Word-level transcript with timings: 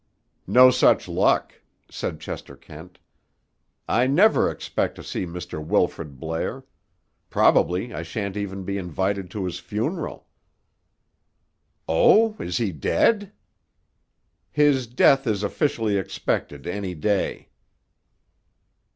"No 0.47 0.71
such 0.71 1.07
luck," 1.07 1.61
said 1.87 2.19
Chester 2.19 2.57
Kent. 2.57 2.97
"I 3.87 4.07
never 4.07 4.49
expect 4.49 4.95
to 4.95 5.03
see 5.03 5.27
Mr. 5.27 5.63
Wilfrid 5.63 6.19
Blair. 6.19 6.65
Probably 7.29 7.93
I 7.93 8.01
shan't 8.01 8.35
even 8.35 8.63
be 8.63 8.79
invited 8.79 9.29
to 9.29 9.45
his 9.45 9.59
funeral." 9.59 10.25
"Oh! 11.87 12.35
Is 12.39 12.57
he 12.57 12.71
dead?" 12.71 13.31
"His 14.49 14.87
death 14.87 15.27
is 15.27 15.43
officially 15.43 15.97
expected 15.97 16.65
any 16.65 16.95
day." 16.95 17.49